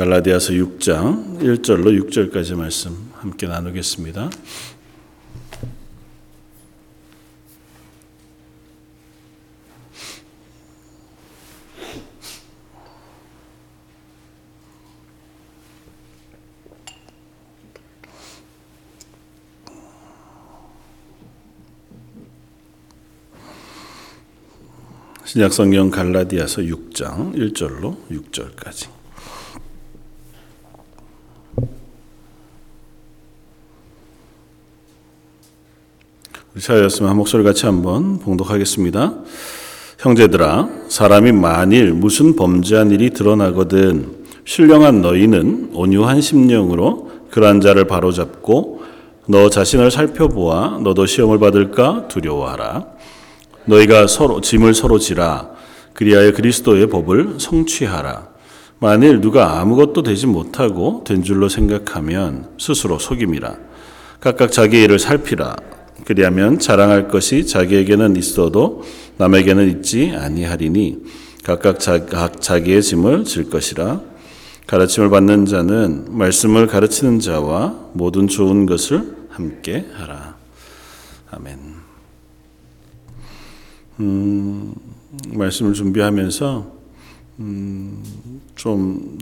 [0.00, 4.30] 갈라디아서 6장 1절로 6절까지 말씀 함께 나누겠습니다.
[25.26, 28.99] 신약성경 갈라디아서 6장 1절로 6절까지
[36.60, 39.14] 차였으면 한 목소리 같이 한번 봉독하겠습니다.
[39.98, 48.82] 형제들아 사람이 만일 무슨 범죄한 일이 드러나거든 신령한 너희는 온유한 심령으로 그러한 자를 바로잡고
[49.26, 52.86] 너 자신을 살펴보아 너도 시험을 받을까 두려워하라.
[53.66, 55.50] 너희가 서로 짐을 서로 지라
[55.92, 58.28] 그리하여 그리스도의 법을 성취하라.
[58.78, 63.54] 만일 누가 아무것도 되지 못하고 된 줄로 생각하면 스스로 속임이라.
[64.18, 65.56] 각각 자기 일을 살피라.
[66.10, 68.82] 그리하면 자랑할 것이 자기에게는 있어도
[69.18, 71.04] 남에게는 있지 아니하리니
[71.44, 74.00] 각각 자, 각 자기의 짐을 질 것이라.
[74.66, 80.34] 가르침을 받는 자는 말씀을 가르치는 자와 모든 좋은 것을 함께 하라.
[81.30, 81.58] 아멘.
[84.00, 84.74] 음,
[85.28, 86.72] 말씀을 준비하면서
[87.38, 88.02] 음,
[88.56, 89.16] 좀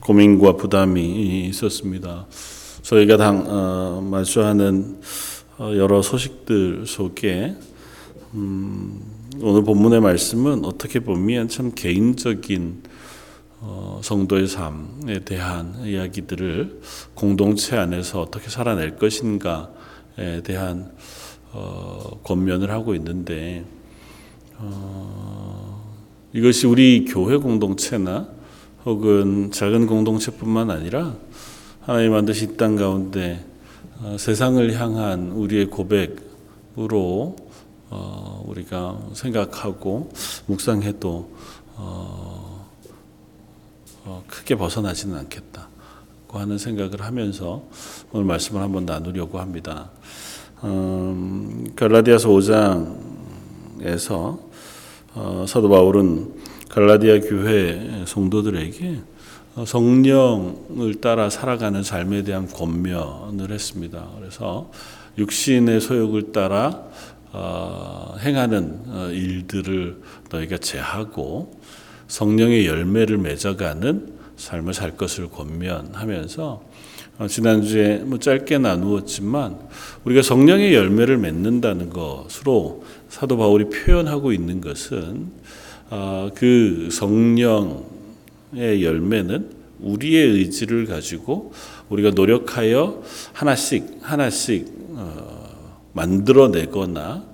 [0.00, 2.26] 고민과 부담이 있었습니다.
[2.88, 5.02] 저희가 당 어, 마주하는
[5.58, 7.54] 어, 여러 소식들 속에
[8.32, 8.98] 음,
[9.42, 12.82] 오늘 본문의 말씀은 어떻게 보면 참 개인적인
[13.60, 16.80] 어, 성도의 삶에 대한 이야기들을
[17.12, 20.90] 공동체 안에서 어떻게 살아낼 것인가에 대한
[21.52, 23.66] 어, 권면을 하고 있는데
[24.56, 25.92] 어,
[26.32, 28.28] 이것이 우리 교회 공동체나
[28.86, 31.16] 혹은 작은 공동체뿐만 아니라
[31.88, 33.42] 하나님 이땅 가운데
[34.02, 37.34] 어, 세상을 향한 우리의 고백으로
[37.88, 40.12] 어, 우리가 생각하고
[40.44, 41.30] 묵상해도
[41.76, 42.68] 어,
[44.04, 45.70] 어, 크게 벗어나지는 않겠다
[46.26, 47.62] 고 하는 생각을 하면서
[48.12, 49.90] 오늘 말씀을 한번 나누려고 합니다.
[50.64, 52.28] 음, 갈라디아서
[53.80, 54.38] 5장에서
[55.14, 56.34] 어, 사도 바울은
[56.68, 59.00] 갈라디아 교회 성도들에게
[59.64, 64.08] 성령을 따라 살아가는 삶에 대한 권면을 했습니다.
[64.18, 64.70] 그래서
[65.18, 66.84] 육신의 소욕을 따라
[67.32, 71.60] 어, 행하는 어, 일들을 너희가 제하고
[72.06, 76.62] 성령의 열매를 맺어가는 삶을 살 것을 권면하면서
[77.18, 79.58] 어, 지난주에 뭐 짧게 나누었지만
[80.04, 85.26] 우리가 성령의 열매를 맺는다는 것으로 사도 바울이 표현하고 있는 것은
[85.90, 87.97] 어, 그 성령의
[88.56, 89.50] 열매는
[89.80, 91.52] 우리의 의지를 가지고
[91.88, 97.24] 우리가 노력하여 하나씩 하나씩 어, 만들어내거나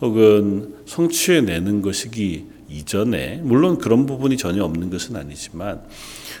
[0.00, 5.82] 혹은 성취해내는 것이기 이전에 물론 그런 부분이 전혀 없는 것은 아니지만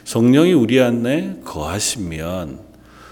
[0.04, 2.60] 성령이 우리 안에 거하시면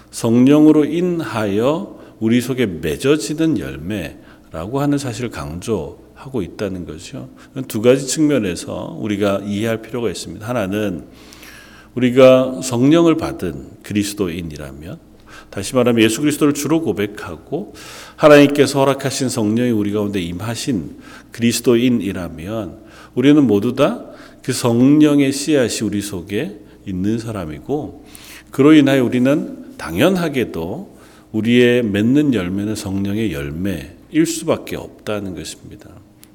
[0.09, 7.29] 성령으로 인하여 우리 속에 맺어지는 열매라고 하는 사실을 강조 하고 있다는 거죠.
[7.67, 10.47] 두 가지 측면에서 우리가 이해할 필요가 있습니다.
[10.47, 11.05] 하나는
[11.95, 14.99] 우리가 성령을 받은 그리스도인이라면
[15.49, 17.73] 다시 말하면 예수 그리스도를 주로 고백하고
[18.15, 20.97] 하나님께서 허락하신 성령이 우리 가운데 임하신
[21.31, 22.77] 그리스도인이라면
[23.15, 24.09] 우리는 모두 다
[24.49, 28.05] 그 성령의 씨앗이 우리 속에 있는 사람이고
[28.51, 30.97] 그로 인하여 우리는 당연하게도
[31.31, 35.91] 우리의 맺는 열매는 성령의 열매일 수밖에 없다는 것입니다.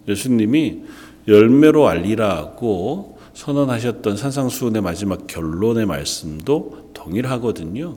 [0.08, 0.82] 예수님이
[1.26, 7.96] 열매로 알리라고 선언하셨던 산상수훈의 마지막 결론의 말씀도 동일하거든요.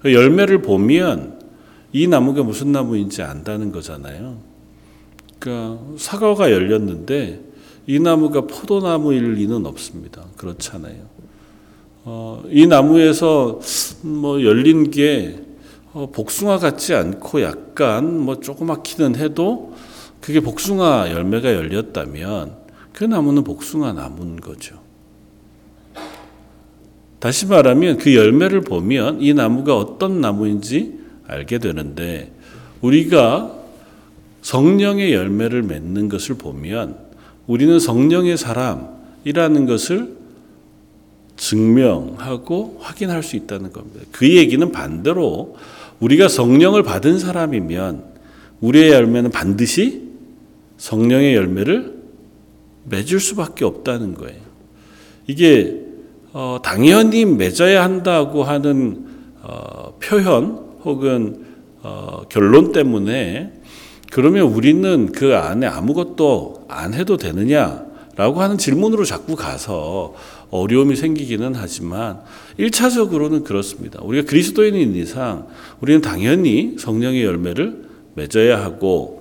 [0.00, 1.40] 그 열매를 보면
[1.92, 4.38] 이 나무가 무슨 나무인지 안다는 거잖아요.
[5.38, 7.42] 그러니까 사과가 열렸는데
[7.86, 10.24] 이 나무가 포도나무일 리는 없습니다.
[10.36, 10.96] 그렇잖아요.
[12.04, 13.60] 어, 이 나무에서
[14.02, 15.40] 뭐 열린 게
[15.92, 19.74] 어, 복숭아 같지 않고 약간 뭐 조그맣기는 해도
[20.20, 22.56] 그게 복숭아 열매가 열렸다면
[22.92, 24.80] 그 나무는 복숭아 나무인 거죠.
[27.18, 32.32] 다시 말하면 그 열매를 보면 이 나무가 어떤 나무인지 알게 되는데
[32.80, 33.52] 우리가
[34.42, 36.98] 성령의 열매를 맺는 것을 보면
[37.46, 40.16] 우리는 성령의 사람이라는 것을
[41.36, 44.04] 증명하고 확인할 수 있다는 겁니다.
[44.12, 45.56] 그 얘기는 반대로
[46.00, 48.04] 우리가 성령을 받은 사람이면
[48.60, 50.05] 우리의 열매는 반드시
[50.78, 51.96] 성령의 열매를
[52.84, 54.40] 맺을 수밖에 없다는 거예요.
[55.26, 55.82] 이게
[56.32, 59.06] 어, 당연히 맺어야 한다고 하는
[59.42, 61.44] 어, 표현 혹은
[61.82, 63.52] 어, 결론 때문에
[64.12, 70.14] 그러면 우리는 그 안에 아무것도 안 해도 되느냐라고 하는 질문으로 자꾸 가서
[70.50, 72.20] 어려움이 생기기는 하지만
[72.58, 74.00] 1차적으로는 그렇습니다.
[74.02, 75.46] 우리가 그리스도인인 이상
[75.80, 77.84] 우리는 당연히 성령의 열매를
[78.14, 79.15] 맺어야 하고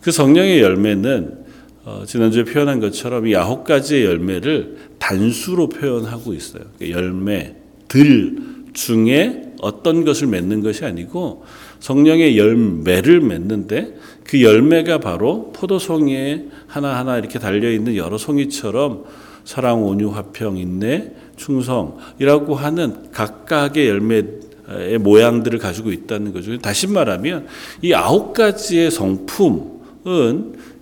[0.00, 1.40] 그 성령의 열매는
[1.84, 6.62] 어, 지난주에 표현한 것처럼 이 아홉 가지의 열매를 단수로 표현하고 있어요.
[6.80, 8.36] 열매들
[8.72, 11.44] 중에 어떤 것을 맺는 것이 아니고
[11.80, 19.04] 성령의 열매를 맺는데 그 열매가 바로 포도송이에 하나하나 이렇게 달려있는 여러 송이처럼
[19.44, 26.56] 사랑, 온유, 화평, 인내, 충성이라고 하는 각각의 열매의 모양들을 가지고 있다는 거죠.
[26.58, 27.46] 다시 말하면
[27.82, 29.79] 이 아홉 가지의 성품은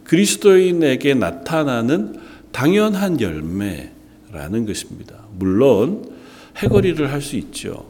[0.05, 2.17] 그리스도인에게 나타나는
[2.53, 5.25] 당연한 열매라는 것입니다.
[5.39, 6.11] 물론
[6.57, 7.87] 해거리를 할 수 있죠.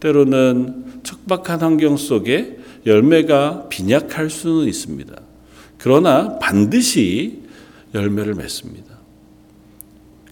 [0.00, 5.14] 때로는 척박한 환경 속에 열매가 빈약할 수는 있습니다.
[5.78, 7.42] 그러나 반드시
[7.94, 8.98] 열매를 맺습니다.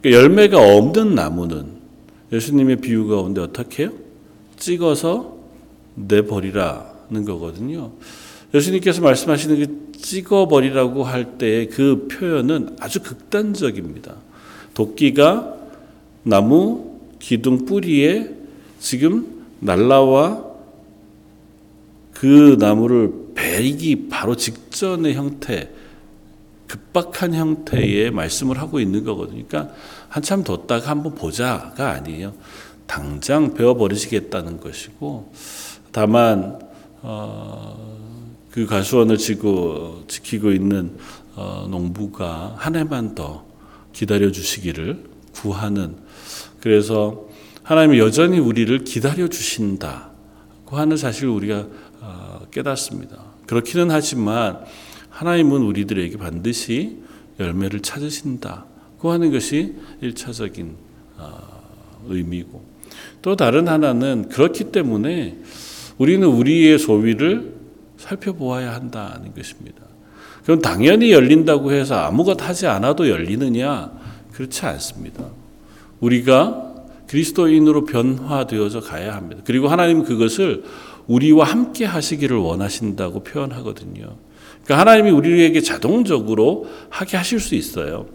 [0.00, 1.66] 그러니까 열매가 없는 나무는
[2.32, 3.92] 예수님의 비유가 오는데 어떻게 해요?
[4.56, 5.36] 찍어서
[5.94, 7.92] 내버리라는 거거든요.
[8.52, 14.16] 예수님께서 말씀하시는 그 찍어버리라고 할 때의 그 표현은 아주 극단적입니다.
[14.74, 15.56] 도끼가
[16.22, 18.34] 나무 기둥 뿌리에
[18.78, 20.50] 지금 날라와
[22.14, 25.70] 그 나무를 베기 바로 직전의 형태,
[26.66, 29.44] 급박한 형태의 말씀을 하고 있는 거거든요.
[29.46, 29.74] 그러니까
[30.08, 32.34] 한참 뒀다가 한번 보자가 아니에요.
[32.86, 35.32] 당장 베어버리시겠다는 것이고,
[35.92, 36.58] 다만,
[37.02, 38.09] 어,
[38.50, 40.92] 그 가수원을 지고, 지키고 있는
[41.36, 43.46] 어, 농부가 한 해만 더
[43.92, 45.96] 기다려 주시기를 구하는,
[46.60, 47.28] 그래서
[47.62, 51.66] 하나님이 여전히 우리를 기다려 주신다고 하는 사실을 우리가
[52.00, 53.22] 어, 깨닫습니다.
[53.46, 54.58] 그렇기는 하지만
[55.10, 56.98] 하나님은 우리들에게 반드시
[57.38, 60.74] 열매를 찾으신다고 하는 것이 일차적인
[61.18, 61.62] 어,
[62.08, 62.64] 의미고
[63.22, 65.38] 또 다른 하나는 그렇기 때문에
[65.98, 67.59] 우리는 우리의 소위를
[68.00, 69.82] 살펴보아야 한다는 것입니다.
[70.44, 73.92] 그럼 당연히 열린다고 해서 아무것도 하지 않아도 열리느냐?
[74.32, 75.24] 그렇지 않습니다.
[76.00, 76.70] 우리가
[77.06, 79.42] 그리스도인으로 변화되어져 가야 합니다.
[79.44, 80.64] 그리고 하나님 그것을
[81.06, 84.16] 우리와 함께 하시기를 원하신다고 표현하거든요.
[84.64, 88.06] 그러니까 하나님이 우리에게 자동적으로 하게 하실 수 있어요.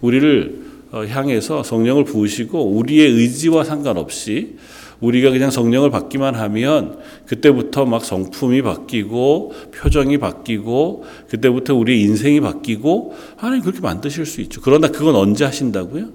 [0.00, 4.56] 우리를 어, 향해서 성령을 부으시고 우리의 의지와 상관없이
[5.00, 13.14] 우리가 그냥 성령을 받기만 하면 그때부터 막 성품이 바뀌고 표정이 바뀌고 그때부터 우리의 인생이 바뀌고
[13.36, 14.60] 하나님 그렇게 만드실 수 있죠.
[14.62, 16.06] 그러나 그건 언제 하신다고요?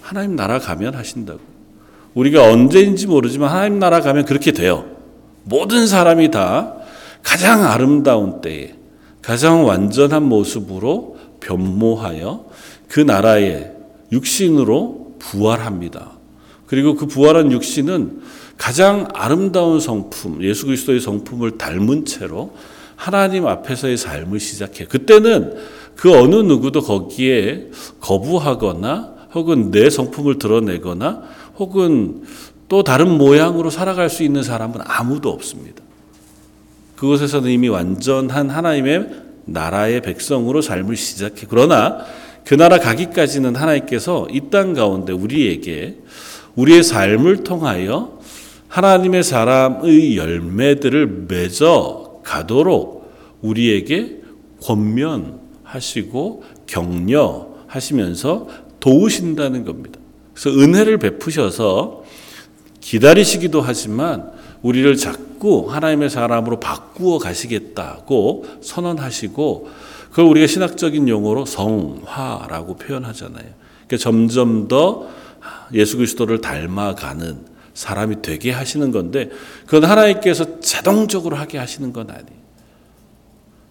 [0.00, 1.40] 하나님 나라 가면 하신다고.
[2.14, 4.86] 우리가 언제인지 모르지만 하나님 나라 가면 그렇게 돼요.
[5.44, 6.74] 모든 사람이 다
[7.22, 8.74] 가장 아름다운 때에
[9.22, 12.46] 가장 완전한 모습으로 변모하여
[12.88, 13.72] 그 나라의
[14.12, 16.17] 육신으로 부활합니다.
[16.68, 18.20] 그리고 그 부활한 육신은
[18.58, 22.54] 가장 아름다운 성품, 예수 그리스도의 성품을 닮은 채로
[22.94, 24.84] 하나님 앞에서의 삶을 시작해.
[24.84, 25.54] 그때는
[25.96, 27.70] 그 어느 누구도 거기에
[28.00, 31.22] 거부하거나 혹은 내 성품을 드러내거나
[31.58, 32.22] 혹은
[32.68, 35.82] 또 다른 모양으로 살아갈 수 있는 사람은 아무도 없습니다.
[36.96, 39.08] 그곳에서는 이미 완전한 하나님의
[39.46, 41.46] 나라의 백성으로 삶을 시작해.
[41.48, 42.04] 그러나
[42.44, 45.96] 그 나라 가기까지는 하나님께서 이 땅 가운데 우리에게
[46.58, 48.18] 우리의 삶을 통하여
[48.66, 53.12] 하나님의 사람의 열매들을 맺어 가도록
[53.42, 54.18] 우리에게
[54.64, 58.48] 권면하시고 격려하시면서
[58.80, 60.00] 도우신다는 겁니다.
[60.34, 62.02] 그래서 은혜를 베푸셔서
[62.80, 69.68] 기다리시기도 하지만 우리를 자꾸 하나님의 사람으로 바꾸어 가시겠다고 선언하시고
[70.10, 73.46] 그걸 우리가 신학적인 용어로 성화라고 표현하잖아요.
[73.86, 75.06] 그러니까 점점 더
[75.74, 77.38] 예수 그리스도를 닮아가는
[77.74, 79.30] 사람이 되게 하시는 건데
[79.66, 82.38] 그건 하나님께서 자동적으로 하게 하시는 건 아니에요.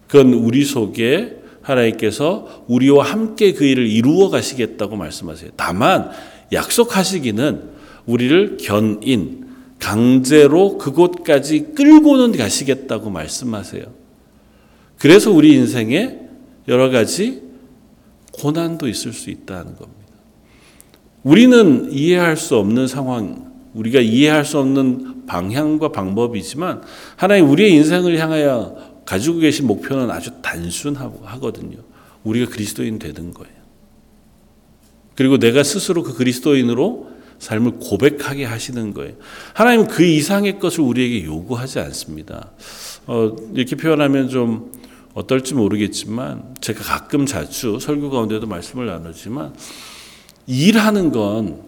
[0.08, 5.50] 그건 우리 속에 하나님께서 우리와 함께 그 일을 이루어 가시겠다고 말씀하세요.
[5.56, 6.10] 다만
[6.52, 7.62] 약속하시기는
[8.06, 9.46] 우리를 견인,
[9.78, 13.84] 강제로 그곳까지 끌고는 가시겠다고 말씀하세요.
[14.98, 16.18] 그래서 우리 인생에
[16.66, 17.42] 여러 가지
[18.32, 19.97] 고난도 있을 수 있다는 겁니다.
[21.22, 26.82] 우리는 이해할 수 없는 상황, 우리가 이해할 수 없는 방향과 방법이지만
[27.16, 31.78] 하나님 우리의 인생을 향하여 가지고 계신 목표는 아주 단순하거든요.
[32.24, 33.58] 우리가 그리스도인 되는 거예요.
[35.14, 39.14] 그리고 내가 스스로 그 그리스도인으로 삶을 고백하게 하시는 거예요.
[39.54, 42.50] 하나님은 그 이상의 것을 우리에게 요구하지 않습니다.
[43.06, 44.72] 어, 이렇게 표현하면 좀
[45.14, 49.54] 어떨지 모르겠지만 제가 가끔 자주 설교 가운데도 말씀을 나누지만
[50.48, 51.62] 일하는 건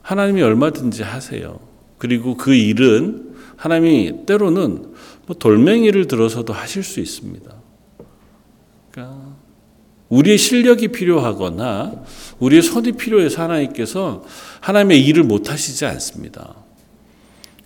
[0.00, 1.58] 하나님이 얼마든지 하세요.
[1.98, 4.94] 그리고 그 일은 하나님이 때로는
[5.26, 7.52] 뭐 돌멩이를 들어서도 하실 수 있습니다.
[8.92, 9.36] 그러니까
[10.08, 12.04] 우리의 실력이 필요하거나
[12.38, 14.24] 우리의 손이 필요해서 하나님께서
[14.60, 16.54] 하나님의 일을 못 하시지 않습니다.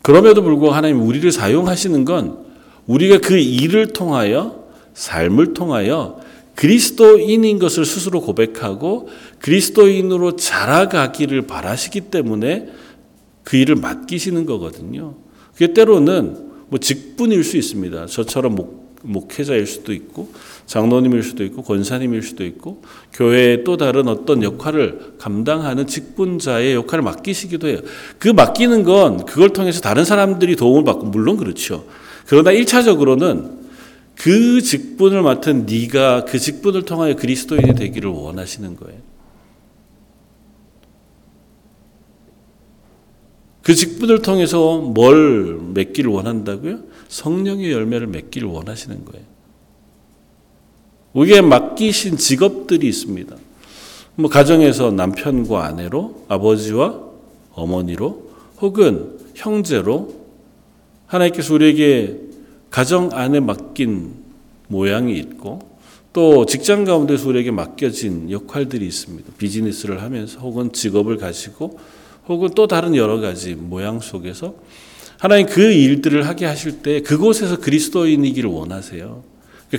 [0.01, 2.47] 그럼에도 불구하고 하나님 우리를 사용하시는 건
[2.87, 6.19] 우리가 그 일을 통하여 삶을 통하여
[6.55, 9.09] 그리스도인인 것을 스스로 고백하고
[9.41, 12.69] 그리스도인으로 자라가기를 바라시기 때문에
[13.43, 15.17] 그 일을 맡기시는 거거든요.
[15.53, 18.07] 그게 때로는 뭐 직분일 수 있습니다.
[18.07, 20.31] 저처럼 목, 목회자일 수도 있고
[20.67, 22.83] 장로님일 수도 있고 권사님일 수도 있고
[23.13, 27.79] 교회의 또 다른 어떤 역할을 감당하는 직분자의 역할을 맡기시기도 해요.
[28.19, 31.87] 그 맡기는 건 그걸 통해서 다른 사람들이 도움을 받고 물론 그렇죠.
[32.27, 33.59] 그러나 1차적으로는
[34.15, 38.99] 그 직분을 맡은 네가 그 직분을 통하여 그리스도인이 되기를 원하시는 거예요.
[43.71, 46.81] 그 직분을 통해서 뭘 맺기를 원한다고요?
[47.07, 49.25] 성령의 열매를 맺기를 원하시는 거예요.
[51.12, 53.37] 우리에게 맡기신 직업들이 있습니다.
[54.17, 56.99] 뭐 가정에서 남편과 아내로, 아버지와
[57.53, 60.17] 어머니로, 혹은 형제로
[61.07, 62.19] 하나님께서 우리에게
[62.71, 64.15] 가정 안에 맡긴
[64.67, 65.61] 모양이 있고
[66.12, 69.33] 또 직장 가운데서 우리에게 맡겨진 역할들이 있습니다.
[69.39, 71.79] 비즈니스를 하면서 혹은 직업을 가지고
[72.31, 74.55] 혹은 또 다른 여러 가지 모양 속에서
[75.19, 79.23] 하나님 그 일들을 하게 하실 때 그곳에서 그리스도인이기를 원하세요.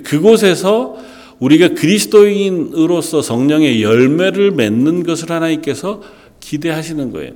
[0.04, 0.98] 그곳에서
[1.40, 6.02] 우리가 그리스도인으로서 성령의 열매를 맺는 것을 하나님께서
[6.40, 7.34] 기대하시는 거예요.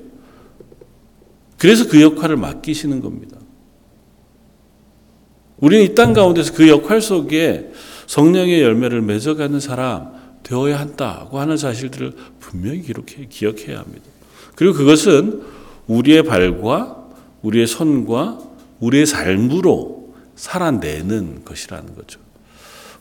[1.58, 3.38] 그래서 그 역할을 맡기시는 겁니다.
[5.58, 7.72] 우리는 이 땅 가운데서 그 역할 속에
[8.08, 14.15] 성령의 열매를 맺어가는 사람 되어야 한다고 하는 사실들을 분명히 기록해, 기억해야 합니다.
[14.56, 15.44] 그리고 그것은
[15.88, 17.06] 우리의 발과
[17.42, 18.40] 우리의 손과
[18.80, 22.20] 우리의 삶으로 살아내는 것이라는 거죠.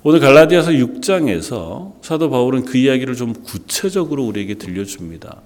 [0.02, 5.40] 오늘 갈라디아서 6장에서 사도 바울은 그 이야기를 좀 구체적으로 우리에게 들려줍니다.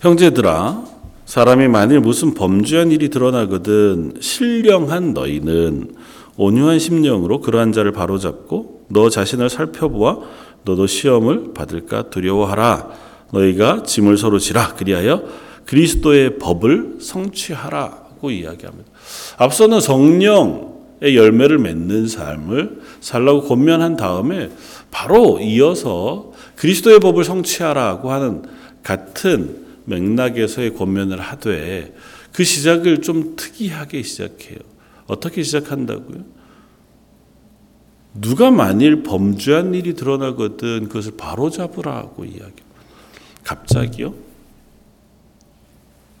[0.00, 0.84] 형제들아,
[1.26, 5.94] 사람이 만일 무슨 범죄한 일이 드러나거든 신령한 너희는
[6.36, 10.20] 온유한 심령으로 그러한 자를 바로잡고 너 자신을 살펴보아
[10.64, 13.07] 너도 시험을 받을까 두려워하라.
[13.32, 14.74] 너희가 짐을 서로 지라.
[14.74, 15.24] 그리하여
[15.66, 18.90] 그리스도의 법을 성취하라고 이야기합니다.
[19.36, 24.50] 앞서는 성령의 열매를 맺는 삶을 살라고 권면한 다음에
[24.90, 28.42] 바로 이어서 그리스도의 법을 성취하라고 하는
[28.82, 31.94] 같은 맥락에서의 권면을 하되
[32.32, 34.58] 그 시작을 좀 특이하게 시작해요.
[35.06, 36.24] 어떻게 시작한다고요?
[38.14, 42.67] 누가 만일 범죄한 일이 드러나거든 그것을 바로 잡으라고 이야기.
[43.48, 44.14] 갑자기요?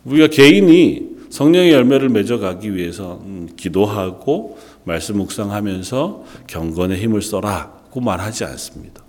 [0.04, 9.04] 우리가 개인이 성령의 열매를 맺어가기 위해서 음, 기도하고 말씀 묵상하면서 경건의 힘을 써라고 말하지 않습니다.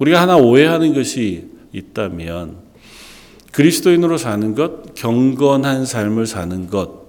[0.00, 2.56] 우리가 하나 오해하는 것이 있다면
[3.52, 7.08] 그리스도인으로 사는 것, 경건한 삶을 사는 것,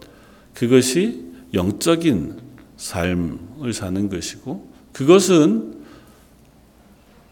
[0.54, 1.26] 그것이
[1.56, 2.38] 영적인
[2.78, 5.80] 삶을 사는 것이고, 그것은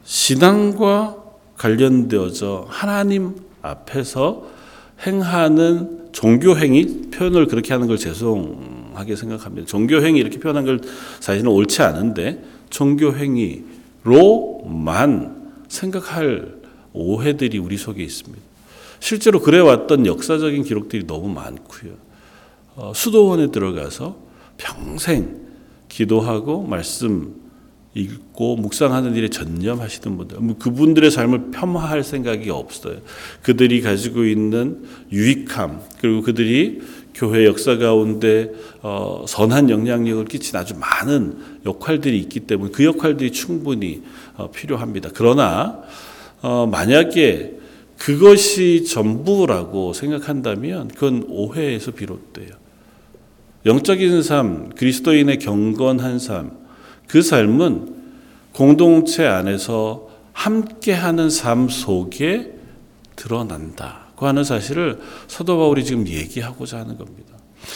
[0.04, 1.27] 신앙과
[1.58, 4.48] 관련되어져 하나님 앞에서
[5.06, 9.68] 행하는 종교행위, 표현을 그렇게 하는 걸 죄송하게 생각합니다.
[9.68, 10.82] 종교행위 이렇게 표현한 걸
[11.20, 13.64] 사실은 옳지 않은데, 종교행위로만
[15.68, 16.58] 생각할
[16.94, 18.44] 오해들이 우리 속에 있습니다.
[19.00, 21.94] 실제로 그래왔던 역사적인 기록들이 너무 많고요.
[22.76, 24.18] 어, 수도원에 들어가서
[24.58, 25.42] 평생
[25.90, 27.47] 기도하고 말씀
[27.98, 32.98] 읽고 묵상하는 일에 전념하시던 분들, 뭐 그분들의 삶을 폄하할 생각이 없어요.
[33.42, 36.82] 그들이 가지고 있는 유익함, 그리고 그들이
[37.14, 38.52] 교회 역사 가운데
[38.84, 44.04] 어, 선한 영향력을 끼친 아주 많은 역할들이 있기 때문에 그 역할들이 충분히
[44.36, 45.10] 어, 필요합니다.
[45.14, 45.82] 그러나
[46.42, 47.58] 어, 만약에
[47.98, 52.50] 그것이 전부라고 생각한다면 그건 오해에서 비롯돼요.
[53.66, 56.67] 영적인 삶, 그리스도인의 경건한 삶,
[57.08, 57.96] 그 삶은
[58.54, 62.54] 공동체 안에서 함께하는 삶 속에
[63.16, 67.34] 드러난다고 하는 사실을 사도 바울이 지금 얘기하고자 하는 겁니다.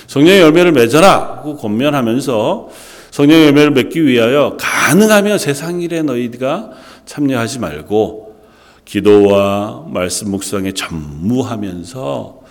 [0.08, 2.70] 성령의 열매를 맺어라고 권면하면서
[3.12, 6.72] 성령의 열매를 맺기 위하여 가능하면 세상 일에 너희가
[7.06, 8.42] 참여하지 말고
[8.86, 12.42] 기도와 말씀 묵상에 전무하면서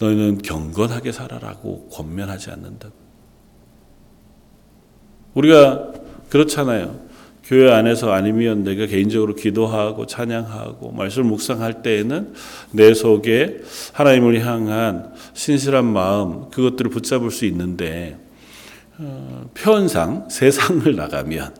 [0.00, 2.88] 너희는 경건하게 살아라고 권면하지 않는다.
[5.34, 5.92] 우리가
[6.28, 7.08] 그렇잖아요.
[7.44, 12.34] 교회 안에서 아니면 내가 개인적으로 기도하고 찬양하고 말씀 묵상할 때에는
[12.72, 13.62] 내 속에
[13.94, 18.18] 하나님을 향한 신실한 마음 그것들을 붙잡을 수 있는데
[18.98, 21.54] 어, 표현상 세상을 나가면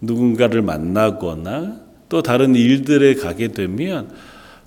[0.00, 4.10] 누군가를 만나거나 또 다른 일들에 가게 되면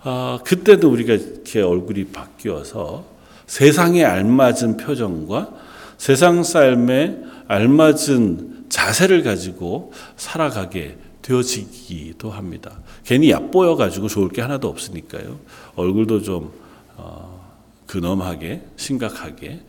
[0.03, 3.05] 어, 그때도 우리가 이렇게 얼굴이 바뀌어서
[3.45, 5.49] 세상에 알맞은 표정과
[5.97, 12.79] 세상 삶에 알맞은 자세를 가지고 살아가게 되어지기도 합니다.
[13.05, 15.39] 괜히 얕보여 가지고 좋을 게 하나도 없으니까요.
[15.75, 16.51] 얼굴도 좀
[16.95, 17.51] 어,
[17.85, 19.59] 근엄하게 심각하게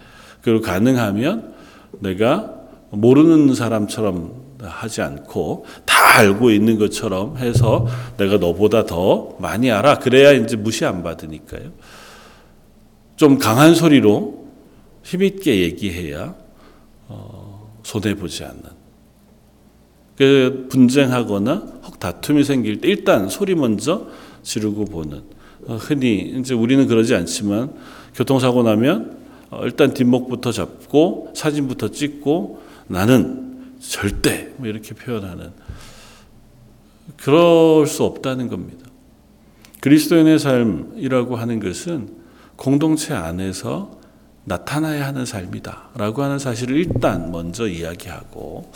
[0.40, 1.52] 그리고 가능하면
[1.98, 2.54] 내가
[2.90, 9.98] 모르는 사람처럼 하지 않고 다 알고 있는 것처럼 해서 내가 너보다 더 많이 알아.
[9.98, 11.72] 그래야 이제 무시 안 받으니까요.
[13.16, 14.46] 좀 강한 소리로
[15.02, 16.34] 힘있게 얘기해야
[17.08, 18.81] 어, 손해 보지 않는.
[20.16, 24.06] 그 분쟁하거나 혹 다툼이 생길 때 일단 소리 먼저
[24.42, 25.22] 지르고 보는.
[25.66, 27.72] 어, 흔히 이제 우리는 그러지 않지만
[28.14, 29.16] 교통사고 나면
[29.50, 35.50] 어, 일단 뒷목부터 잡고 사진부터 찍고 나는 절대 뭐 이렇게 표현하는
[37.16, 38.86] 그럴 수 없다는 겁니다.
[39.80, 42.08] 그리스도인의 삶이라고 하는 것은
[42.56, 43.98] 공동체 안에서
[44.44, 48.70] 나타나야 하는 삶이다라고 하는 사실을 일단 먼저 이야기하고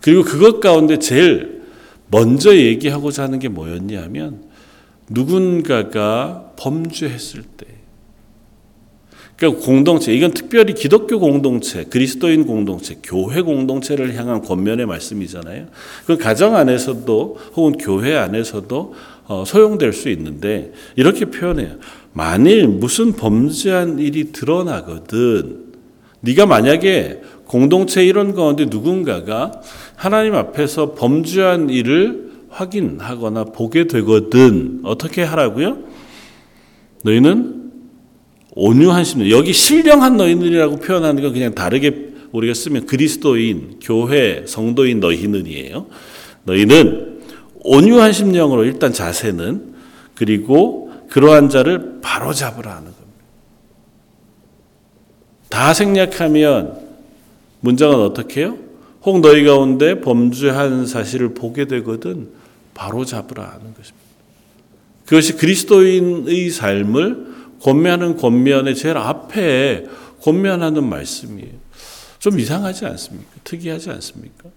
[0.00, 1.62] 그리고 그것 가운데 제일
[2.10, 4.44] 먼저 얘기하고자 하는 게 뭐였냐면
[5.10, 7.66] 누군가가 범죄했을 때
[9.38, 15.66] 그러니까 공동체 이건 특별히 기독교 공동체, 그리스도인 공동체, 교회 공동체를 향한 권면의 말씀이잖아요.
[16.06, 18.94] 그 가정 안에서도 혹은 교회 안에서도
[19.28, 21.76] 어, 소용될 수 있는데 이렇게 표현해요.
[22.12, 25.66] 만일 무슨 범죄한 일이 드러나거든
[26.20, 29.52] 네가 만약에 공동체 이런 가운데 누군가가
[29.98, 35.78] 하나님 앞에서 범죄한 일을 확인하거나 보게 되거든 어떻게 하라고요?
[37.02, 37.72] 너희는
[38.52, 45.86] 온유한 심령 여기 신령한 너희들이라고 표현하는 건 그냥 다르게 우리가 쓰면 그리스도인 교회 성도인 너희는이에요.
[46.44, 47.20] 너희는
[47.64, 49.74] 온유한 심령으로 일단 자세는
[50.14, 53.24] 그리고 그러한 자를 바로 잡으라 하는 겁니다.
[55.48, 56.78] 다 생략하면
[57.60, 58.67] 문장은 어떻게 해요?
[59.08, 62.28] 혹 너희 가운데 범죄한 사실을 보게 되거든
[62.74, 64.06] 바로 잡으라 하는 것입니다.
[65.06, 67.28] 그것이 그리스도인의 삶을
[67.62, 69.86] 권면하는 권면의 제일 앞에
[70.20, 71.52] 권면하는 말씀이에요.
[72.18, 73.30] 좀 이상하지 않습니까?
[73.44, 74.50] 특이하지 않습니까?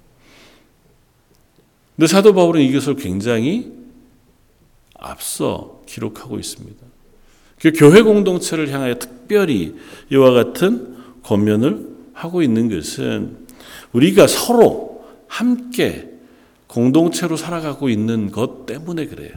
[1.95, 3.71] 근데 사도 바울은 이것을 굉장히
[4.99, 6.77] 앞서 기록하고 있습니다.
[7.61, 9.75] 그 교회 공동체를 향하여 특별히
[10.11, 13.40] 이와 같은 권면을 하고 있는 것은
[13.93, 16.10] 우리가 서로 함께
[16.67, 19.32] 공동체로 살아가고 있는 것 때문에 그래요.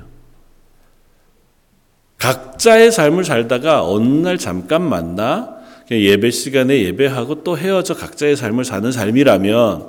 [2.19, 5.57] 각자의 삶을 살다가 어느 날 잠깐 만나
[5.91, 9.89] 예배 시간에 예배하고 또 헤어져 각자의 삶을 사는 삶이라면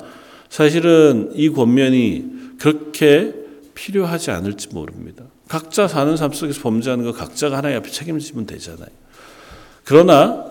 [0.49, 3.33] 사실은 이 권면이 그렇게
[3.73, 5.23] 필요하지 않을지 모릅니다.
[5.47, 8.87] 각자 사는 삶 속에서 범죄하는 거 각자가 하나님 앞에 책임지면 되잖아요.
[9.83, 10.45] 그러나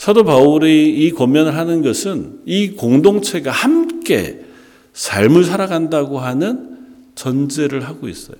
[0.00, 4.40] 사도 바울이 이 권면을 하는 것은 이 공동체가 함께
[4.94, 6.78] 삶을 살아간다고 하는
[7.14, 8.38] 전제를 하고 있어요.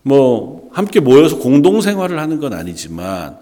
[0.00, 3.36] 뭐 함께 모여서 공동 생활을 하는 건 아니지만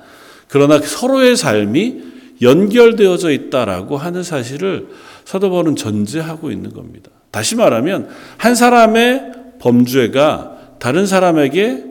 [0.49, 2.03] 그러나 서로의 삶이
[2.43, 4.89] 연결되어져 있다라고 하는 사실을
[5.25, 7.13] 사도 바울은 전제하고 있는 겁니다.
[7.31, 11.85] 다시 말하면 한 사람의 범죄가 다른 사람에게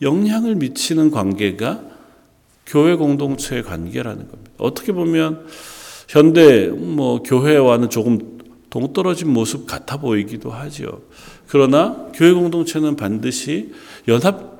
[0.00, 1.82] 영향을 미치는 관계가
[2.66, 4.50] 교회 공동체의 관계라는 겁니다.
[4.58, 5.46] 어떻게 보면
[6.08, 8.38] 현대 뭐 교회와는 조금
[8.70, 11.02] 동떨어진 모습 같아 보이기도 하죠.
[11.46, 13.72] 그러나 교회 공동체는 반드시
[14.08, 14.54] 연합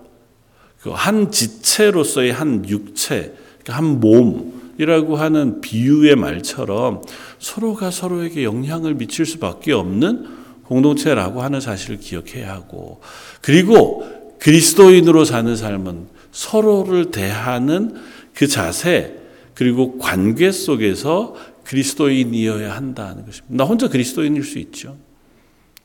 [0.81, 7.03] 그한 지체로서의 한 육체, 그러니까 한 몸이라고 하는 비유의 말처럼
[7.39, 10.27] 서로가 서로에게 영향을 미칠 수밖에 없는
[10.65, 13.01] 공동체라고 하는 사실을 기억해야 하고
[13.41, 14.07] 그리고
[14.39, 17.95] 그리스도인으로 사는 삶은 서로를 대하는
[18.35, 19.17] 그 자세
[19.55, 23.47] 그리고 관계 속에서 그리스도인이어야 한다는 것입니다.
[23.49, 24.97] 나 혼자 그리스도인일 수 있죠.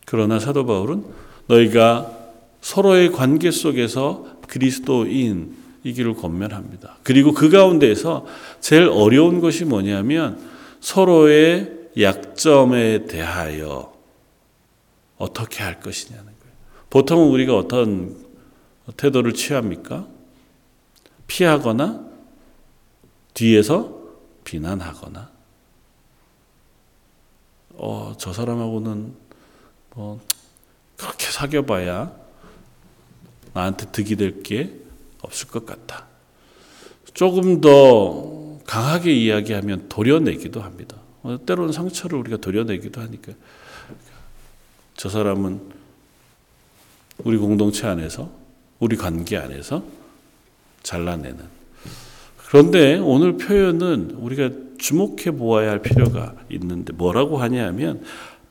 [0.06, 1.06] 그러나 사도 바울은
[1.48, 2.12] 너희가
[2.62, 6.98] 서로의 관계 속에서 그리스도인이기를 권면합니다.
[7.04, 8.26] 그리고 그 가운데에서
[8.60, 10.40] 제일 어려운 것이 뭐냐면
[10.82, 13.94] 서로의 약점에 대하여
[15.18, 16.56] 어떻게 할 것이냐는 거예요.
[16.90, 18.18] 보통은 우리가 어떤
[18.98, 20.08] 태도를 취합니까?
[21.30, 22.06] 피하거나
[23.34, 23.98] 뒤에서
[24.44, 25.30] 비난하거나
[27.76, 29.14] 어, 저 사람하고는
[29.96, 30.20] 뭐
[30.98, 32.12] 그렇게 사귀어 봐야
[33.54, 34.78] 나한테 득이 될 게
[35.22, 36.08] 없을 것 같다.
[37.14, 40.98] 조금 더 강하게 이야기하면 도려내기도 합니다.
[41.24, 43.34] 어, 때로는 상처를 우리가 도려내기도 하니까
[44.96, 45.62] 저 사람은
[47.20, 48.32] 우리 공동체 안에서
[48.80, 49.84] 우리 관계 안에서
[50.84, 51.60] 잘라내는
[52.48, 58.02] 그런데 오늘 표현은 우리가 주목해 보아야 할 필요가 있는데 뭐라고 하냐면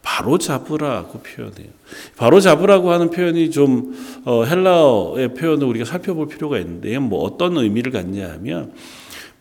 [0.03, 1.69] 바로 잡으라고 표현해요.
[2.17, 7.93] 바로 잡으라고 하는 표현이 좀 어, 헬라어의 표현을 우리가 살펴볼 필요가 있는데 뭐 어떤 의미를
[7.93, 8.73] 갖냐 하면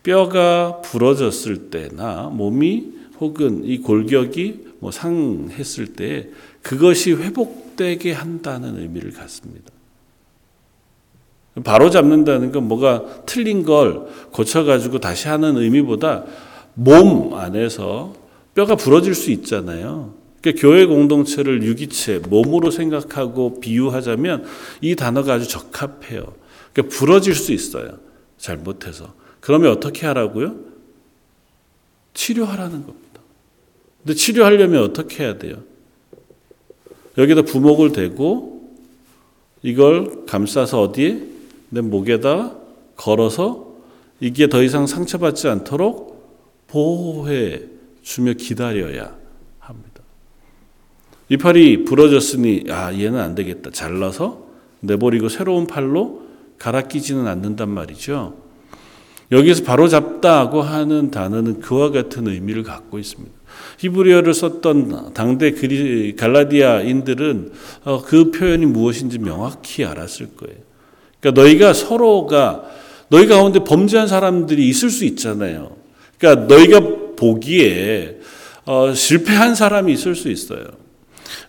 [0.02, 6.30] 뼈가 부러졌을 때나 몸이 혹은 이 골격이 뭐 상했을 때
[6.62, 9.77] 그것이 회복되게 한다는 의미를 갖습니다.
[11.64, 16.24] 바로 잡는다는 건 뭐가 틀린 걸 고쳐가지고 다시 하는 의미보다
[16.74, 18.14] 몸 안에서
[18.54, 20.14] 뼈가 부러질 수 있잖아요.
[20.40, 24.44] 그러니까 교회 공동체를 유기체, 몸으로 생각하고 비유하자면
[24.80, 26.32] 이 단어가 아주 적합해요.
[26.72, 27.98] 그러니까 부러질 수 있어요.
[28.36, 29.12] 잘못해서.
[29.40, 30.56] 그러면 어떻게 하라고요?
[32.14, 33.20] 치료하라는 겁니다.
[34.02, 35.56] 근데 치료하려면 어떻게 해야 돼요?
[37.16, 38.58] 여기다 부목을 대고
[39.62, 41.20] 이걸 감싸서 어디에?
[41.70, 42.54] 내 목에다
[42.96, 43.68] 걸어서
[44.20, 47.62] 이게 더 이상 상처받지 않도록 보호해
[48.02, 49.16] 주며 기다려야
[49.58, 50.02] 합니다.
[51.28, 53.70] 이 팔이 부러졌으니 아 얘는 안 되겠다.
[53.70, 54.46] 잘라서
[54.80, 56.22] 내버리고 새로운 팔로
[56.58, 58.36] 갈아 끼지는 않는단 말이죠.
[59.30, 63.36] 여기서 바로 잡다고 하는 단어는 그와 같은 의미를 갖고 있습니다.
[63.78, 65.52] 히브리어를 썼던 당대
[66.16, 67.52] 갈라디아인들은
[67.84, 70.67] 어, 그 표현이 무엇인지 명확히 알았을 거예요.
[71.20, 72.64] 그러니까 너희가 서로가
[73.08, 75.76] 너희 가운데 범죄한 사람들이 있을 수 있잖아요.
[76.18, 76.80] 그러니까 너희가
[77.16, 78.18] 보기에
[78.64, 80.64] 어, 실패한 사람이 있을 수 있어요.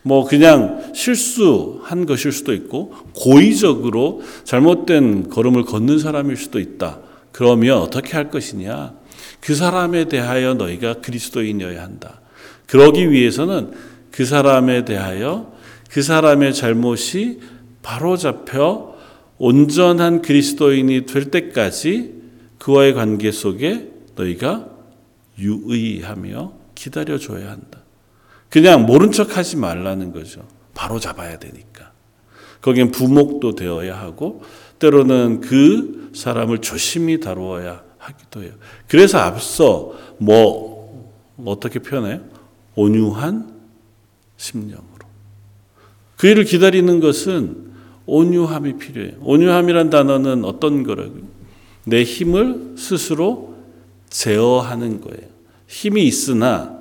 [0.01, 6.99] 뭐 그냥 실수한 것일 수도 있고 고의적으로 잘못된 걸음을 걷는 사람일 수도 있다.
[7.31, 8.93] 그러면 어떻게 할 것이냐?
[9.41, 12.21] 그 사람에 대하여 너희가 그리스도인이어야 한다.
[12.67, 13.71] 그러기 위해서는
[14.11, 15.51] 그 사람에 대하여
[15.89, 17.39] 그 사람의 잘못이
[17.81, 18.88] 바로 잡혀
[19.39, 22.13] 온전한 그리스도인이 될 때까지
[22.59, 24.69] 그와의 관계 속에 너희가
[25.39, 27.79] 유의하며 기다려줘야 한다.
[28.49, 30.45] 그냥 모른 척 하지 말라는 거죠.
[30.73, 31.91] 바로 잡아야 되니까.
[32.61, 34.43] 거긴 부목도 되어야 하고,
[34.79, 38.51] 때로는 그 사람을 조심히 다루어야 하기도 해요.
[38.87, 41.13] 그래서 앞서 뭐,
[41.45, 42.21] 어떻게 표현해요?
[42.75, 43.53] 온유한
[44.35, 45.07] 심령으로.
[46.17, 47.68] 그 일을 기다리는 것은
[48.09, 49.13] 온유함이 필요해요.
[49.21, 51.23] 온유함이란 단어는 어떤 거라고요?
[51.85, 53.55] 내 힘을 스스로
[54.09, 55.29] 제어하는 거예요.
[55.67, 56.77] 힘이 있으나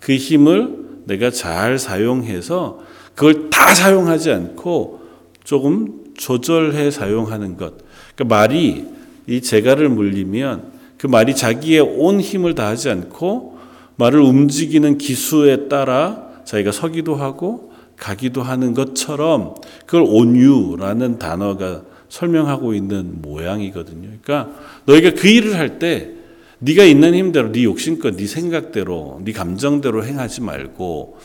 [0.00, 2.80] 그 힘을 내가 잘 사용해서
[3.14, 5.02] 그걸 다 사용하지 않고
[5.44, 7.74] 조금 조절해 사용하는 것.
[8.14, 8.86] 그러니까 말이
[9.26, 13.58] 이 재갈을 물리면 그 말이 자기의 온 힘을 다하지 않고
[13.96, 17.71] 말을 움직이는 기수에 따라 자기가 서기도 하고
[18.02, 19.54] 가기도 하는 것처럼
[19.86, 24.08] 그걸 온유라는 단어가 설명하고 있는 모양이거든요.
[24.24, 24.50] 그러니까
[24.86, 26.10] 너희가 그 일을 할 때
[26.58, 31.18] 네가 있는 힘대로 네 욕심껏 네 생각대로 네 감정대로 행하지 말고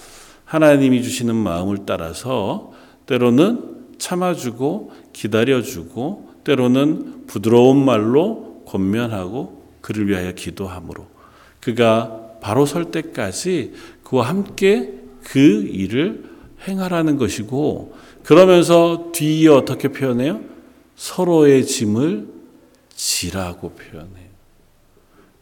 [0.46, 2.74] 하나님이 주시는 마음을 따라서
[3.08, 11.08] 때로는 참아주고 기다려주고 때로는 부드러운 말로 권면하고 그를 위하여 기도함으로
[11.60, 16.37] 그가 바로 설 때까지 그와 함께 그 일을
[16.68, 17.94] 행하라는 것이고
[18.24, 20.42] 그러면서 뒤에 어떻게 표현해요?
[20.96, 22.28] 서로의 짐을
[22.96, 24.28] 지라고 표현해요.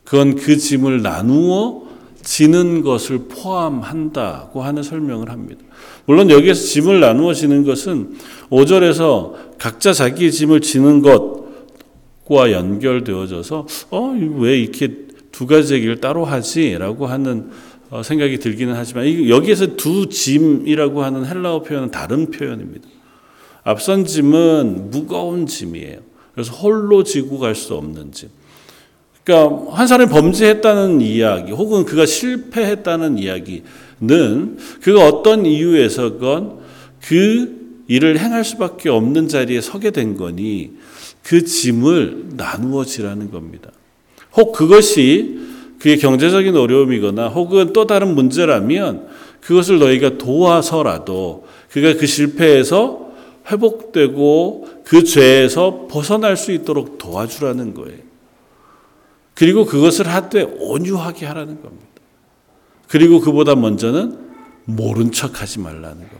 [0.03, 1.85] 그건 그 짐을 나누어
[2.21, 5.63] 지는 것을 포함한다고 하는 설명을 합니다.
[6.05, 8.17] 물론 여기에서 짐을 나누어 지는 것은
[8.49, 16.77] 5절에서 각자 자기의 짐을 지는 것과 연결되어져서 어, 왜 이렇게 두 가지 얘기를 따로 하지
[16.77, 22.87] 라고 하는 어, 생각이 들기는 하지만 여기에서 두 짐이라고 하는 헬라어 표현은 다른 표현입니다.
[23.63, 25.99] 앞선 짐은 무거운 짐이에요.
[26.33, 28.29] 그래서 홀로 지고 갈 수 없는 짐.
[29.23, 36.59] 그러니까 한 사람이 범죄했다는 이야기 혹은 그가 실패했다는 이야기는 그가 어떤 이유에서건
[37.01, 40.73] 그 일을 행할 수밖에 없는 자리에 서게 된 거니
[41.23, 43.71] 그 짐을 나누어 지라는 겁니다.
[44.35, 45.39] 혹 그것이
[45.79, 49.07] 그의 경제적인 어려움이거나 혹은 또 다른 문제라면
[49.41, 53.11] 그것을 너희가 도와서라도 그가 그 실패에서
[53.51, 57.99] 회복되고 그 죄에서 벗어날 수 있도록 도와주라는 거예요.
[59.35, 61.85] 그리고 그것을 하되 온유하게 하라는 겁니다.
[62.87, 64.17] 그리고 그보다 먼저는
[64.65, 66.15] 모른 척 하지 말라는 겁니다.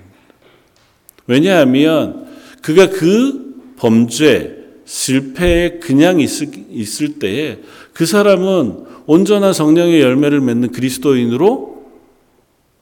[1.28, 2.28] 왜냐하면
[2.62, 7.60] 그가 그 범죄, 실패에 그냥 있을, 있을 때에
[7.94, 11.86] 그 사람은 온전한 성령의 열매를 맺는 그리스도인으로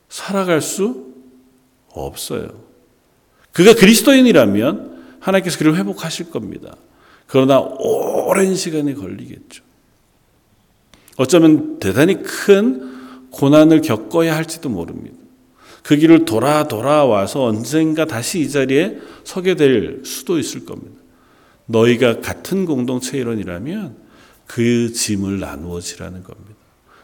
[0.09, 1.13] 살아갈 수
[1.89, 2.49] 없어요.
[3.51, 6.75] 그가 그리스도인이라면 하나님께서 그를 회복하실 겁니다.
[7.27, 9.63] 그러나 오랜 시간이 걸리겠죠.
[11.17, 15.17] 어쩌면 대단히 큰 고난을 겪어야 할지도 모릅니다.
[15.83, 20.95] 그 길을 돌아 돌아와서 언젠가 다시 이 자리에 서게 될 수도 있을 겁니다.
[21.65, 24.02] 너희가 같은 공동체 일원이라면
[24.47, 26.53] 그 짐을 나누어 지라는 겁니다.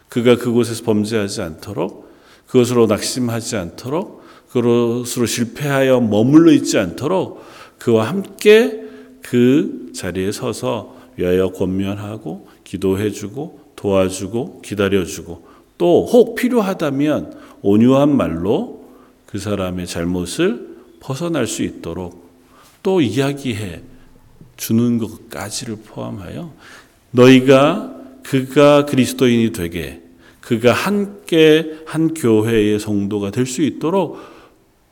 [0.08, 2.10] 그가 그곳에서 범죄하지 않도록
[2.46, 7.44] 그것으로 낙심하지 않도록 그것으로 실패하여 머물러 있지 않도록
[7.78, 8.82] 그와 함께
[9.22, 15.48] 그 자리에 서서 위하여 권면하고 기도해주고 도와주고 기다려주고
[15.78, 18.84] 또 혹 필요하다면 온유한 말로
[19.26, 22.28] 그 사람의 잘못을 벗어날 수 있도록
[22.82, 23.82] 또 이야기해
[24.56, 26.52] 주는 것까지를 포함하여
[27.10, 30.02] 너희가 그가 그리스도인이 되게
[30.40, 34.18] 그가 함께 한 교회의 성도가 될 수 있도록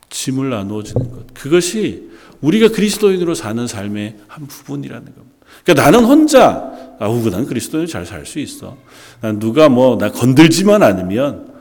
[0.09, 1.33] 짐을 나누어 주는 것.
[1.33, 2.09] 그것이
[2.41, 5.29] 우리가 그리스도인으로 사는 삶의 한 부분이라는 겁니다.
[5.63, 8.77] 그러니까 나는 혼자 아우 난 그리스도인 잘 살 수 있어.
[9.21, 11.53] 난 누가 뭐 나 건들지만 않으면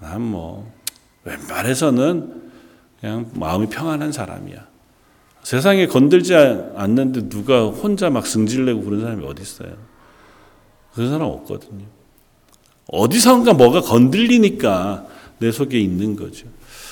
[0.00, 0.70] 난 뭐
[1.24, 2.42] 웬만해서는
[3.00, 4.66] 그냥 마음이 평안한 사람이야.
[5.46, 9.76] 세상에 건들지 않는데 누가 혼자 막 승질내고 그런 사람이 어디 있어요?
[10.92, 11.84] 그런 사람 없거든요.
[12.88, 15.06] 어디선가 뭐가 건들리니까
[15.38, 16.48] 내 속에 있는 거죠.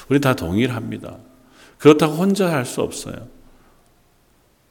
[0.08, 1.16] 우리 다 동일합니다.
[1.78, 3.26] 그렇다고 혼자 할 수 없어요.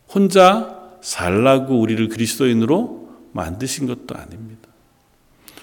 [0.07, 4.69] 혼자 살라고 우리를 그리스도인으로 만드신 것도 아닙니다.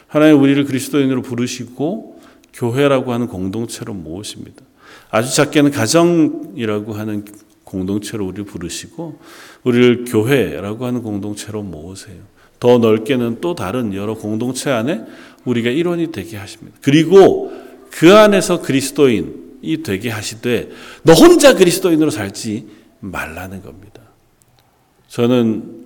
[0.09, 2.21] 하나님 우리를 그리스도인으로 부르시고
[2.53, 4.63] 교회라고 하는 공동체로 모으십니다.
[5.11, 7.25] 아주 작게는 가정이라고 하는
[7.71, 9.19] 공동체로 우리를 부르시고
[9.65, 12.19] 우리를 교회라고 하는 공동체로 모으세요.
[12.59, 15.05] 더 넓게는 또 다른 여러 공동체 안에
[15.45, 16.77] 우리가 일원이 되게 하십니다.
[16.83, 17.53] 그리고
[17.91, 20.71] 그 안에서 그리스도인이 되게 하시되
[21.05, 22.67] 너 혼자 그리스도인으로 살지
[23.01, 24.03] 말라는 겁니다.
[25.09, 25.85] 저는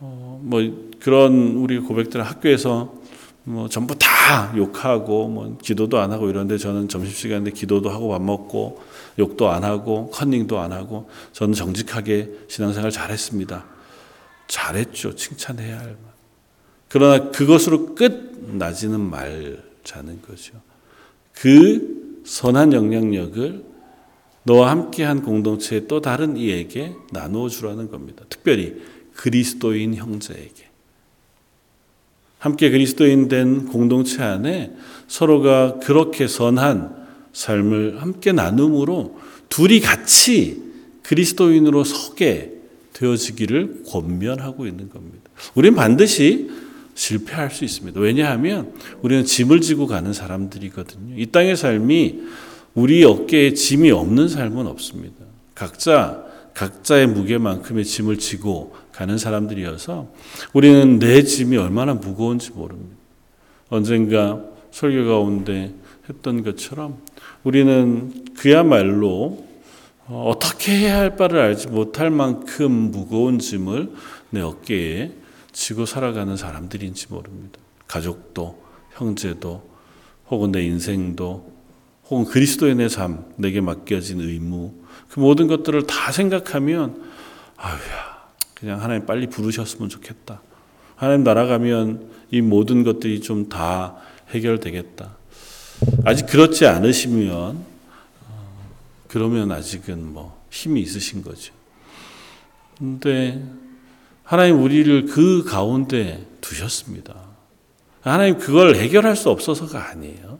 [0.00, 0.60] 어 뭐
[1.00, 2.94] 그런 우리 고백들 학교에서
[3.44, 8.80] 뭐 전부 다 욕하고 뭐 기도도 안 하고 이런데 저는 점심시간에 기도도 하고 밥 먹고
[9.18, 13.64] 욕도 안 하고 컨닝도 안 하고 저는 정직하게 신앙생활 잘했습니다.
[14.48, 15.14] 잘했죠.
[15.14, 15.96] 칭찬해야 할 만.
[16.88, 20.60] 그러나 그것으로 끝나지는 말자는 거죠.
[21.32, 23.64] 그 선한 영향력을
[24.44, 28.24] 너와 함께한 공동체의 또 다른 이에게 나누어 주라는 겁니다.
[28.28, 28.80] 특별히
[29.14, 30.68] 그리스도인 형제에게.
[32.38, 34.74] 함께 그리스도인 된 공동체 안에
[35.08, 37.03] 서로가 그렇게 선한
[37.34, 39.18] 삶을 함께 나눔으로
[39.50, 40.62] 둘이 같이
[41.02, 42.52] 그리스도인으로 서게
[42.94, 45.30] 되어지기를 권면하고 있는 겁니다.
[45.54, 46.48] 우리는 반드시
[46.94, 48.00] 실패할 수 있습니다.
[48.00, 51.16] 왜냐하면 우리는 짐을 지고 가는 사람들이거든요.
[51.18, 52.22] 이 땅의 삶이
[52.74, 55.24] 우리 어깨에 짐이 없는 삶은 없습니다.
[55.54, 60.12] 각자 각자의 무게만큼의 짐을 지고 가는 사람들이어서
[60.52, 62.96] 우리는 내 짐이 얼마나 무거운지 모릅니다.
[63.68, 65.74] 언젠가 설교 가운데
[66.08, 66.98] 했던 것처럼
[67.44, 69.46] 우리는 그야말로
[70.06, 73.92] 어떻게 해야 할 바를 알지 못할 만큼 무거운 짐을
[74.30, 75.12] 내 어깨에
[75.52, 77.58] 지고 살아가는 사람들인지 모릅니다.
[77.86, 78.62] 가족도,
[78.92, 79.62] 형제도,
[80.28, 81.52] 혹은 내 인생도,
[82.10, 84.74] 혹은 그리스도인의 삶, 내게 맡겨진 의무,
[85.08, 87.02] 그 모든 것들을 다 생각하면,
[87.56, 90.42] 아유야, 그냥 하나님 빨리 부르셨으면 좋겠다.
[90.96, 93.96] 하나님 날아가면 이 모든 것들이 좀 다
[94.30, 95.16] 해결되겠다.
[96.04, 97.64] 아직 그렇지 않으시면
[98.28, 98.70] 어,
[99.08, 101.52] 그러면 아직은 뭐 힘이 있으신 거죠.
[102.78, 103.42] 근데
[104.22, 107.14] 하나님 우리를 그 가운데 두셨습니다.
[108.00, 110.38] 하나님 그걸 해결할 수 없어서가 아니에요.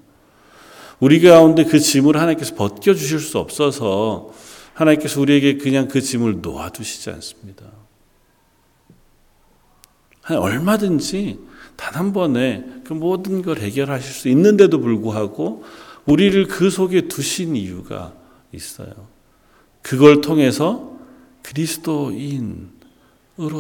[1.01, 4.33] 우리 가운데 그 짐을 하나님께서 벗겨 주실 수 없어서
[4.75, 7.67] 하나님께서 우리에게 그냥 그 짐을 놓아 두시지 않습니다.
[10.29, 11.39] 얼마든지
[11.77, 15.65] 단 한 번에 그 모든 걸 해결하실 수 있는데도 불구하고
[16.07, 18.13] 우리를 그 속에 두신 이유가
[18.53, 18.93] 있어요.
[19.81, 20.99] 그걸 통해서
[21.43, 22.69] 그리스도인으로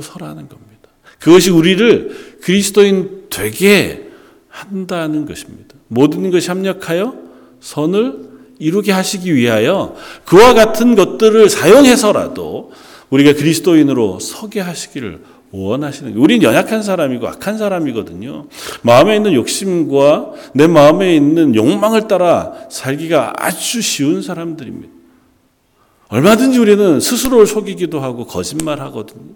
[0.03, 0.89] 서라는 겁니다.
[1.21, 4.11] 그것이 우리를 그리스도인 되게
[4.49, 5.77] 한다는 것입니다.
[5.89, 7.17] 모든 것이 합력하여
[7.61, 12.73] 선을 이루게 하시기 위하여 그와 같은 것들을 사용해서라도
[13.11, 15.23] 우리가 그리스도인으로 서게 하시기를
[15.55, 16.17] 원하시는.
[16.17, 18.47] 우린 연약한 사람이고 악한 사람이거든요.
[18.83, 24.93] 마음에 있는 욕심과 내 마음에 있는 욕망을 따라 살기가 아주 쉬운 사람들입니다.
[26.09, 29.35] 얼마든지 우리는 스스로를 속이기도 하고 거짓말하거든요.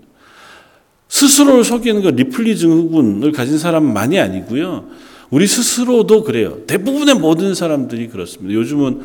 [1.09, 4.87] 스스로를 속이는 거 리플리 증후군을 가진 사람만이 아니고요.
[5.31, 6.59] 우리 스스로도 그래요.
[6.67, 8.55] 대부분의 모든 사람들이 그렇습니다.
[8.55, 9.03] 요즘은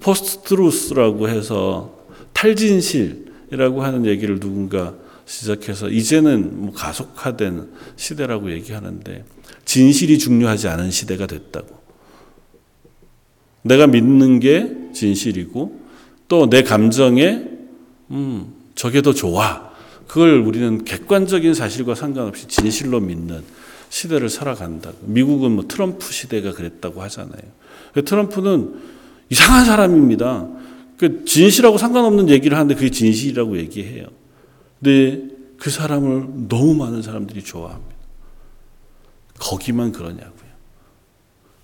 [0.00, 1.94] post-truth라고 해서
[2.32, 4.94] 탈진실이라고 하는 얘기를 누군가
[5.26, 9.24] 시작해서 이제는 뭐 가속화된 시대라고 얘기하는데
[9.64, 11.82] 진실이 중요하지 않은 시대가 됐다고.
[13.62, 15.80] 내가 믿는 게 진실이고
[16.28, 17.44] 또 내 감정에
[18.10, 19.72] 음 저게 더 좋아.
[20.06, 23.42] 그걸 우리는 객관적인 사실과 상관없이 진실로 믿는
[23.88, 24.92] 시대를 살아간다.
[25.02, 27.42] 미국은 뭐 트럼프 시대가 그랬다고 하잖아요.
[28.04, 28.74] 트럼프는
[29.30, 30.48] 이상한 사람입니다.
[30.98, 34.06] 그 진실하고 상관없는 얘기를 하는데 그게 진실이라고 얘기해요.
[34.84, 37.94] 근데 그 사람을 너무 많은 사람들이 좋아합니다.
[39.38, 40.50] 거기만 그러냐고요.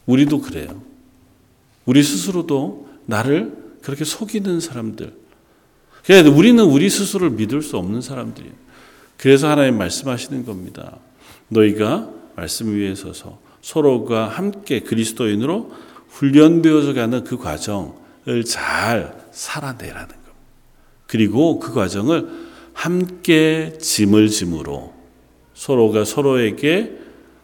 [0.07, 0.81] 우리도 그래요.
[1.85, 5.13] 우리 스스로도 나를 그렇게 속이는 사람들.
[6.03, 8.55] 그래서 우리는 우리 스스로를 믿을 수 없는 사람들이에요.
[9.19, 10.97] 그래서 하나님 말씀하시는 겁니다.
[11.49, 15.71] 너희가 말씀 위에 서서 서로가 함께 그리스도인으로
[16.09, 20.33] 훈련되어져 가는 그 과정을 잘 살아내라는 겁니다.
[21.07, 22.50] 그리고 그 과정을
[22.81, 24.95] 함께 짐을 짐으로
[25.53, 26.93] 서로가 서로에게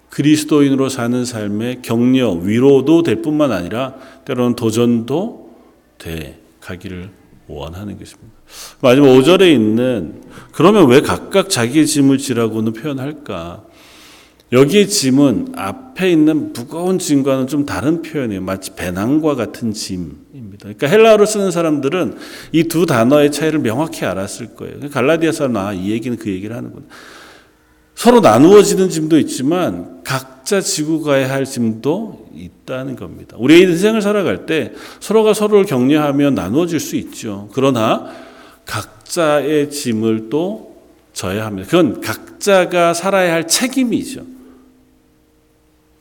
[0.08, 5.50] 그리스도인으로 사는 삶의 격려, 위로도 될 뿐만 아니라 때로는 도전도
[5.98, 7.10] 돼 가기를
[7.48, 8.32] 원하는 것입니다.
[8.80, 10.22] 마지막 5절에 있는
[10.52, 13.62] 그러면 왜 각각 자기의 짐을 지라고는 표현할까?
[14.52, 18.40] 여기의 짐은 앞에 있는 무거운 짐과는 좀 다른 표현이에요.
[18.42, 20.58] 마치 배낭과 같은 짐입니다.
[20.60, 22.16] 그러니까 헬라어를 쓰는 사람들은
[22.52, 24.78] 이 두 단어의 차이를 명확히 알았을 거예요.
[24.90, 26.86] 갈라디아 사람 아, 이 얘기는 그 얘기를 하는구나.
[27.96, 33.36] 서로 나누어지는 짐도 있지만 각자 지고 가야 할 짐도 있다는 겁니다.
[33.40, 37.48] 우리의 인생을 살아갈 때 서로가 서로를 격려하며 나누어질 수 있죠.
[37.52, 38.12] 그러나
[38.66, 40.76] 각자의 짐을 또
[41.14, 41.68] 져야 합니다.
[41.70, 44.35] 그건 각자가 살아야 할 책임이죠.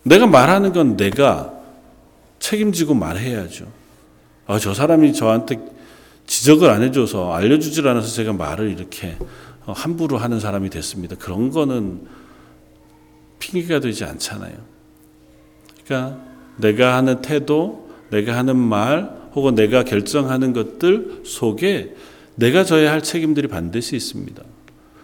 [0.05, 1.51] 내가 말하는 건 내가
[2.39, 3.65] 책임지고 말해야죠.
[4.45, 5.59] 아, 저 사람이 저한테
[6.27, 9.17] 지적을 안 해줘서 알려주질 않아서 제가 말을 이렇게
[9.65, 11.15] 함부로 하는 사람이 됐습니다.
[11.15, 12.01] 그런 거는
[13.39, 14.53] 핑계가 되지 않잖아요.
[15.83, 16.19] 그러니까
[16.57, 21.95] 내가 하는 태도, 내가 하는 말, 혹은 내가 결정하는 것들 속에
[22.35, 24.43] 내가 져야 할 책임들이 반드시 있습니다.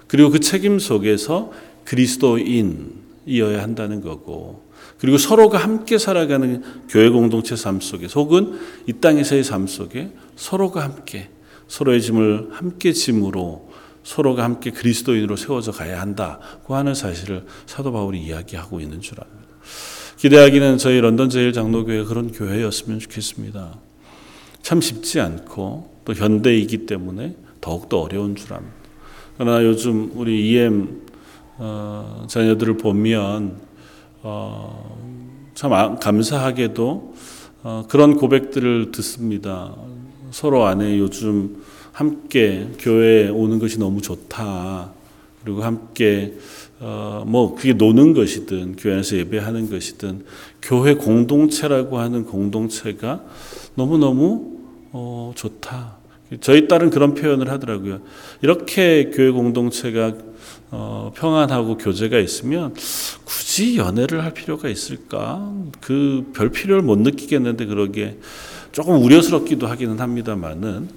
[0.08, 1.52] 그리고 그 책임 속에서
[1.86, 9.68] 그리스도인이어야 한다는 거고, 그리고 서로가 함께 살아가는 교회 공동체 삶 속에 혹은 이 땅에서의 삶
[9.68, 11.30] 속에 서로가 함께
[11.68, 13.72] 서로의 짐을 함께 짐으로
[14.04, 19.42] 서로가 함께 그리스도인으로 세워져 가야 한다고 하는 사실을 사도 바울이 이야기하고 있는 줄 압니다.
[20.18, 23.80] 기대하기는 저희 런던 제일 장로교회 그런 교회였으면 좋겠습니다.
[24.62, 28.76] 참 쉽지 않고 또 현대이기 때문에 더욱더 어려운 줄 압니다.
[29.38, 31.02] 그러나 요즘 우리 EM
[31.58, 33.71] 어, 자녀들을 보면 어,
[35.54, 37.14] 참 아, 감사하게도
[37.64, 39.76] 어, 그런 고백들을 듣습니다.
[40.32, 44.92] 서로 안에 요즘 함께 교회에 오는 것이 너무 좋다.
[45.44, 46.36] 그리고 함께
[46.80, 50.26] 어, 뭐 그게 노는 것이든 교회 에서 예배하는 것이든
[50.62, 53.24] 교회 공동체라고 하는 공동체가
[53.76, 54.58] 너무 너무
[54.92, 56.01] 어, 좋다.
[56.40, 58.02] 저희 딸은 그런 표현을 하더라고요.
[58.42, 60.14] 이렇게 교회 공동체가
[60.74, 62.74] 어, 평안하고 교제가 있으면
[63.26, 65.54] 굳이 연애를 할 필요가 있을까?
[65.82, 68.18] 그 별 필요를 못 느끼겠는데 그러게
[68.72, 70.88] 조금 우려스럽기도 하기는 합니다만은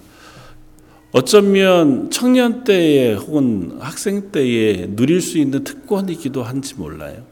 [1.10, 7.24] 어쩌면 청년 때에 혹은 학생 때에 누릴 수 있는 특권이기도 한지 몰라요.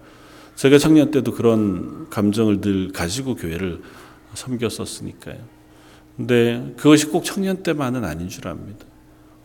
[0.56, 3.80] 제가 청년 때도 그런 감정을 늘 가지고 교회를
[4.34, 5.61] 섬겼었으니까요.
[6.16, 8.84] 근데 그것이 꼭 청년 때만은 아닌 줄 압니다.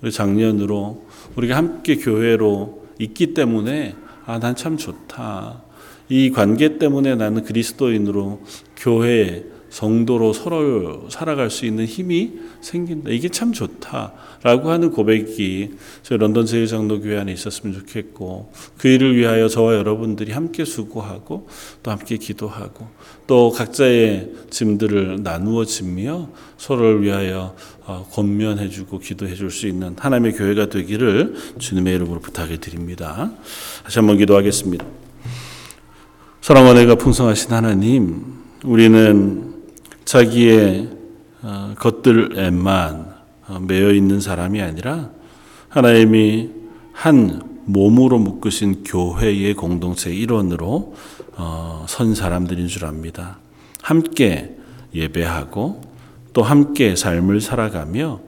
[0.02, 1.06] 우리 작년으로
[1.36, 3.96] 우리가 함께 교회로 있기 때문에
[4.26, 5.64] 아, 난 참 좋다.
[6.10, 8.42] 이 관계 때문에 나는 그리스도인으로
[8.76, 13.10] 교회 성도로 서로 살아갈 수 있는 힘이 생긴다.
[13.10, 15.72] 이게 참 좋다라고 하는 고백이
[16.04, 21.48] 저희 런던 제일장로 교회 안에 있었으면 좋겠고 그 일을 위하여 저와 여러분들이 함께 수고하고
[21.84, 22.88] 또 함께 기도하고
[23.28, 27.56] 또 각자의 짐들을 나누어 지며 서로를 위하여
[27.86, 33.32] 어, 권면해 주고 기도해 줄 수 있는 하나님의 교회가 되기를 주님의 이름으로 부탁해 드립니다.
[33.84, 34.86] 다시 한번 기도하겠습니다.
[36.42, 38.24] 사랑과 내가 풍성하신 하나님,
[38.64, 39.57] 우리는
[40.08, 40.88] 자기의
[41.42, 43.14] 어, 것들에만
[43.50, 45.10] 어, 매여 있는 사람이 아니라
[45.68, 46.50] 하나님이
[46.94, 50.96] 한 몸으로 묶으신 교회의 공동체 일원으로
[51.36, 53.40] 어, 선 사람들인 줄 압니다.
[53.82, 54.56] 함께
[54.96, 55.82] 예배하고
[56.32, 58.22] 또 함께 삶을 살아가며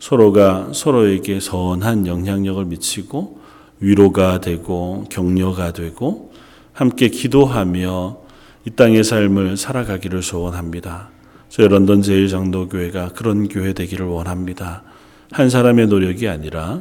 [0.00, 3.38] 서로가 서로에게 선한 영향력을 미치고
[3.78, 6.32] 위로가 되고 격려가 되고
[6.72, 8.18] 함께 기도하며
[8.66, 11.19] 이 땅의 삶을 살아가기를 소원합니다.
[11.50, 14.84] 저희 런던 제일장로교회가 그런 교회 되기를 원합니다.
[15.32, 16.80] 한 사람의 노력이 아니라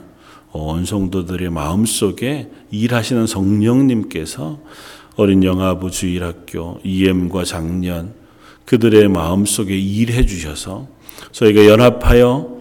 [0.51, 4.59] 온 성도들의 마음 속에 일하시는 성령님께서
[5.15, 8.13] 어린 영아부 주일학교 EM과 작년
[8.65, 10.88] 그들의 마음 속에 일해 주셔서
[11.32, 12.59] 저희가 연합하여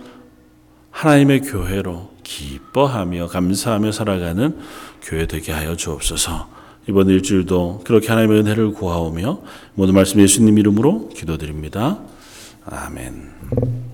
[0.90, 4.58] 하나님의 교회로 기뻐하며 감사하며 살아가는
[5.02, 6.57] 교회 되게 하여 주옵소서.
[6.88, 9.40] 이번 일주일도 그렇게 하나님의 은혜를 구하오며
[9.74, 11.98] 모든 말씀 예수님 이름으로 기도드립니다.
[12.64, 13.87] 아멘.